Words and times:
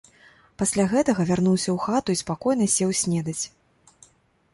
Пасля 0.59 0.85
гэтага 0.93 1.25
вярнуўся 1.31 1.69
ў 1.75 1.85
хату 1.85 2.09
і 2.15 2.19
спакойна 2.23 2.65
сеў 2.77 2.95
снедаць. 3.01 3.43